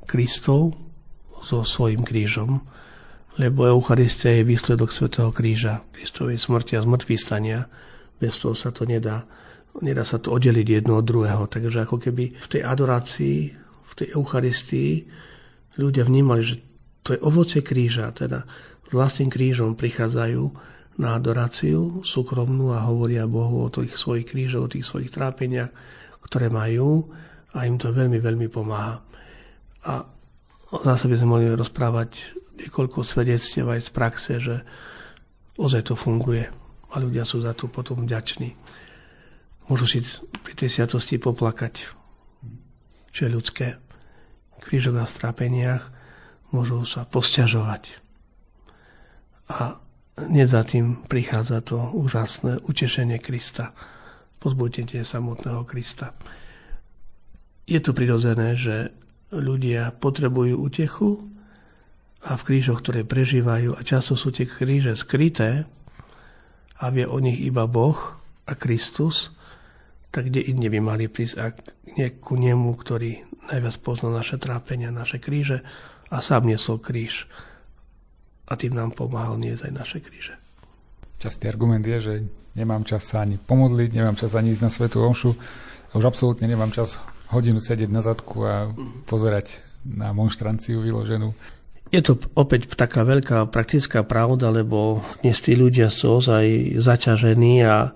[0.03, 0.75] Kristov
[1.47, 2.59] so svojím krížom,
[3.39, 7.15] lebo Eucharistia je výsledok Svetého kríža, Kristovej smrti a zmrtvý.
[8.17, 9.23] Bez toho sa to nedá.
[9.77, 11.45] Nedá sa to oddeliť jedno od druhého.
[11.45, 15.05] Takže ako keby v tej adorácii, v tej Eucharistii
[15.77, 16.55] ľudia vnímali, že
[17.05, 18.41] to je ovoce kríža, teda
[18.88, 20.43] s vlastným krížom prichádzajú
[20.97, 25.69] na adoráciu súkromnú a hovoria Bohu o tých svojich krížoch, o tých svojich trápeniach,
[26.23, 27.11] ktoré majú
[27.53, 29.03] a im to veľmi, veľmi pomáha.
[29.85, 30.07] A
[30.88, 34.55] zase by sme mohli rozprávať niekoľko svedectiev aj z praxe, že
[35.59, 36.49] ozaj to funguje
[36.89, 38.57] a ľudia sú za to potom vďační.
[39.67, 39.99] Môžu si
[40.41, 41.83] pri tej sviatosti poplakať,
[43.11, 43.67] čo je ľudské.
[44.57, 45.91] V krížoch a strápeniach
[46.55, 48.06] môžu sa posťažovať
[49.47, 49.79] a
[50.17, 53.71] hneď za tým prichádza to úžasné utešenie Krista,
[54.43, 56.11] pozbudenie samotného Krista.
[57.67, 58.91] Je to prirodzené, že
[59.31, 61.19] ľudia potrebujú utechu
[62.23, 65.67] a v krížoch, ktoré prežívajú, a často sú tie kríže skryté
[66.79, 67.97] a vie o nich iba Boh
[68.47, 69.35] a Kristus,
[70.11, 71.55] tak kde inde by mali prísť ak
[71.99, 75.63] nie ku nemu, ktorý najviac poznal naše trápenia, naše kríže
[76.07, 77.27] a sám niesol kríž
[78.47, 80.35] a tým nám pomáhal niesť aj naše kríže.
[81.19, 82.13] Častý argument je, že
[82.55, 85.31] nemám čas sa ani pomodliť, nemám čas ani ísť na Svetú Omšu,
[85.93, 88.71] už absolútne nemám čas hodinu sedieť na zadku a
[89.07, 91.35] pozerať na monštranciu vyloženú.
[91.87, 97.95] Je to opäť taká veľká praktická pravda, lebo dnes tí ľudia sú ozaj zaťažení a,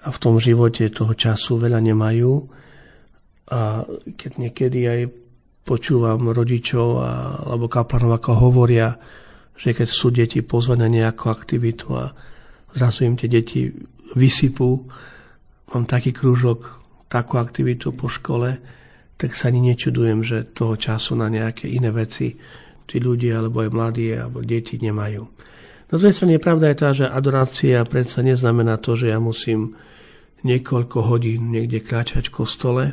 [0.00, 2.48] a v tom živote toho času veľa nemajú.
[3.52, 3.84] A
[4.16, 5.00] keď niekedy aj
[5.68, 7.10] počúvam rodičov a,
[7.44, 8.96] alebo kaplanov, ako hovoria,
[9.56, 12.12] že keď sú deti pozvané na nejakú aktivitu a
[12.76, 13.72] zrazu im tie deti
[14.12, 14.84] vysypú,
[15.72, 16.76] mám taký krúžok,
[17.08, 18.60] takú aktivitu po škole,
[19.16, 22.36] tak sa ani nečudujem, že toho času na nejaké iné veci
[22.84, 25.24] tí ľudia, alebo aj mladí, alebo deti nemajú.
[25.86, 29.78] Na druhej strane pravda je tá, že adorácia predsa neznamená to, že ja musím
[30.44, 32.84] niekoľko hodín niekde kráčať v kostole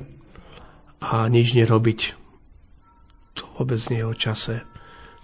[1.03, 1.99] a nič nerobiť.
[3.37, 4.72] To vôbec nie je o čase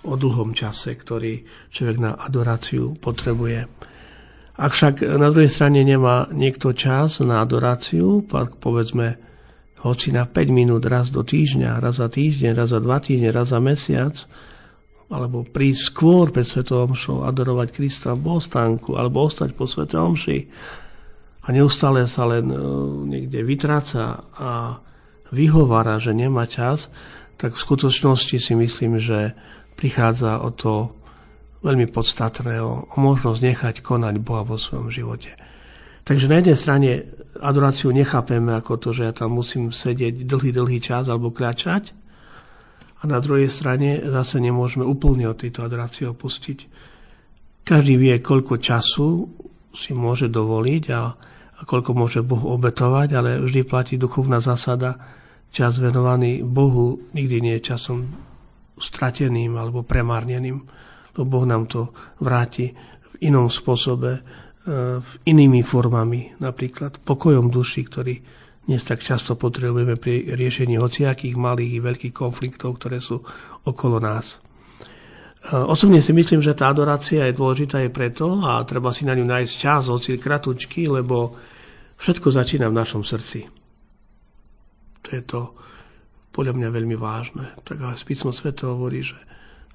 [0.04, 3.68] o dlhom čase, ktorý človek na adoráciu potrebuje.
[4.60, 9.16] Ak však na druhej strane nemá niekto čas na adoráciu, pak povedzme
[9.80, 13.56] hoci na 5 minút raz do týždňa, raz za týždeň, raz za dva týždne, raz
[13.56, 14.16] za mesiac,
[15.10, 16.86] alebo prísť skôr pred Svetou
[17.24, 20.40] adorovať Krista v bohostánku, alebo ostať po Svetej Omši
[21.44, 22.58] a neustále sa len e,
[23.10, 24.78] niekde vytráca a
[25.34, 26.94] vyhovára, že nemá čas,
[27.42, 29.34] tak v skutočnosti si myslím, že
[29.80, 30.92] prichádza o to
[31.64, 35.32] veľmi podstatné, o, o možnosť nechať konať Boha vo svojom živote.
[36.04, 36.90] Takže na jednej strane
[37.40, 41.96] adoráciu nechápeme ako to, že ja tam musím sedieť dlhý, dlhý čas alebo kľačať,
[43.00, 46.68] a na druhej strane zase nemôžeme úplne od tejto adorácie opustiť.
[47.64, 49.24] Každý vie, koľko času
[49.72, 51.02] si môže dovoliť a,
[51.56, 55.00] a koľko môže Bohu obetovať, ale vždy platí duchovná zásada,
[55.56, 58.12] čas venovaný Bohu nikdy nie je časom
[58.80, 60.58] strateným alebo premárneným,
[61.16, 61.92] lebo Boh nám to
[62.24, 62.72] vráti
[63.04, 64.22] v inom spôsobe, e,
[65.00, 68.16] v inými formami, napríklad pokojom duši, ktorý
[68.70, 73.18] dnes tak často potrebujeme pri riešení hociakých malých i veľkých konfliktov, ktoré sú
[73.66, 74.38] okolo nás.
[74.38, 79.18] E, osobne si myslím, že tá adorácia je dôležitá aj preto a treba si na
[79.18, 81.34] ňu nájsť čas, hoci kratučky, lebo
[82.00, 83.50] všetko začína v našom srdci.
[85.04, 85.42] To je to
[86.32, 87.54] podľa mňa veľmi vážne.
[87.66, 89.18] Tak aj písmo sveto hovorí, že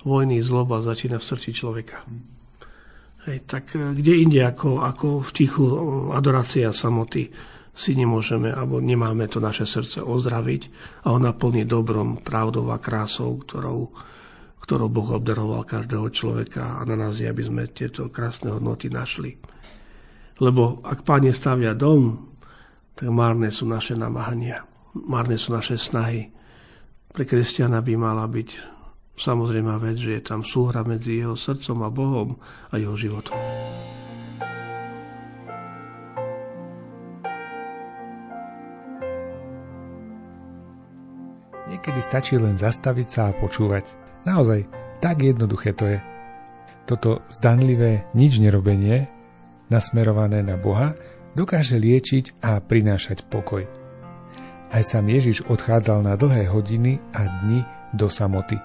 [0.04, 2.04] vojny zloba začína v srdci človeka.
[3.24, 5.64] Hej, tak e, kde inde ako, ako v tichu
[6.12, 7.32] adorácia samoty
[7.74, 10.62] si nemôžeme, alebo nemáme to naše srdce ozdraviť
[11.08, 13.90] a ho naplniť dobrom, pravdou a krásou, ktorou,
[14.62, 19.34] ktorou Boh obdaroval každého človeka a na nás je, aby sme tieto krásne hodnoty našli.
[20.38, 22.30] Lebo ak Pán nestavia dom,
[22.94, 24.62] tak márne sú naše namáhania,
[24.94, 26.30] márne sú naše snahy.
[27.14, 28.48] Pre kresťana by mala byť
[29.14, 33.38] samozrejme vec, že je tam súhra medzi jeho srdcom a Bohom a jeho životom.
[41.70, 43.94] Niekedy stačí len zastaviť sa a počúvať.
[44.26, 44.66] Naozaj,
[44.98, 46.02] tak jednoduché to je.
[46.82, 49.06] Toto zdanlivé nič nerobenie,
[49.70, 50.98] nasmerované na Boha,
[51.38, 53.83] dokáže liečiť a prinášať pokoj.
[54.74, 57.62] Aj sám Ježiš odchádzal na dlhé hodiny a dni
[57.94, 58.58] do samoty.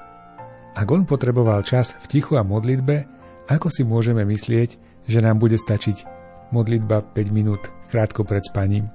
[0.73, 3.05] Ak on potreboval čas v tichu a modlitbe,
[3.45, 4.69] ako si môžeme myslieť,
[5.05, 6.09] že nám bude stačiť
[6.49, 8.89] modlitba 5 minút krátko pred spaním?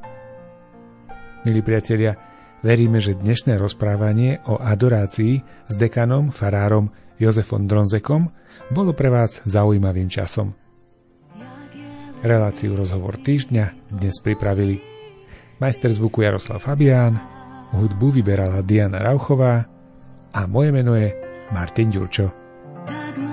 [1.46, 2.18] Milí priatelia,
[2.64, 5.36] Veríme, že dnešné rozprávanie o adorácii
[5.68, 6.88] s dekanom, farárom
[7.20, 8.32] Jozefom Dronzekom
[8.72, 10.56] bolo pre vás zaujímavým časom.
[12.24, 14.93] Reláciu Rozhovor týždňa dnes pripravili
[15.60, 17.18] majster zvuku Jaroslav Fabián,
[17.72, 19.64] hudbu vyberala Diana Rauchová
[20.34, 21.14] a moje meno je
[21.52, 22.30] Martin Ďurčo.
[22.84, 23.23] Chcem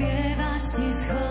[0.00, 1.29] spievať Ti schod.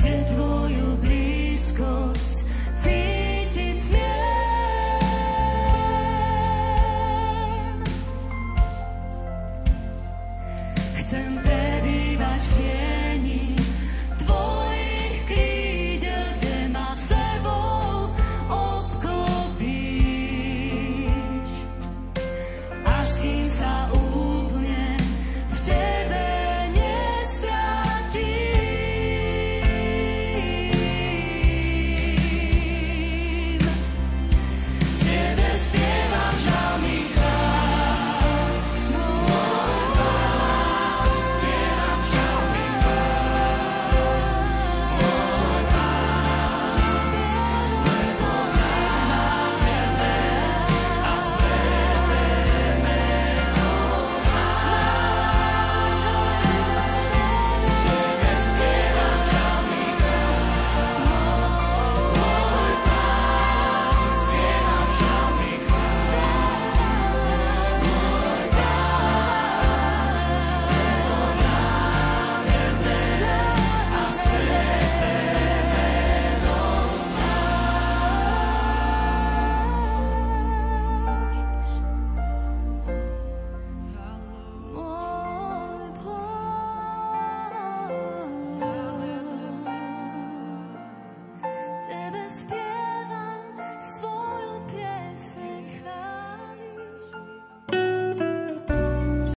[0.00, 2.19] kde tvoju blízkosť.